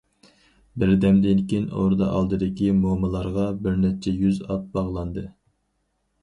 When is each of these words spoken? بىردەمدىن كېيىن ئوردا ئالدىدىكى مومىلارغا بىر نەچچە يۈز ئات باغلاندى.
بىردەمدىن 0.83 1.43
كېيىن 1.51 1.67
ئوردا 1.81 2.07
ئالدىدىكى 2.13 2.71
مومىلارغا 2.79 3.45
بىر 3.67 3.77
نەچچە 3.83 4.15
يۈز 4.23 4.41
ئات 4.49 4.65
باغلاندى. 4.75 5.29